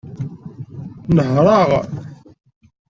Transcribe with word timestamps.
Nehṛeɣ. 1.15 1.69